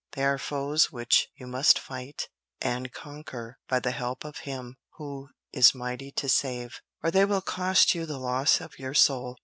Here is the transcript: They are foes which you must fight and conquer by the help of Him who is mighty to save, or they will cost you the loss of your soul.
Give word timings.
They 0.13 0.23
are 0.23 0.39
foes 0.39 0.91
which 0.91 1.27
you 1.37 1.45
must 1.45 1.77
fight 1.77 2.27
and 2.59 2.91
conquer 2.91 3.59
by 3.69 3.81
the 3.81 3.91
help 3.91 4.25
of 4.25 4.37
Him 4.49 4.77
who 4.97 5.29
is 5.53 5.75
mighty 5.75 6.09
to 6.13 6.27
save, 6.27 6.81
or 7.03 7.11
they 7.11 7.23
will 7.23 7.41
cost 7.41 7.93
you 7.93 8.07
the 8.07 8.17
loss 8.17 8.61
of 8.61 8.79
your 8.79 8.95
soul. 8.95 9.37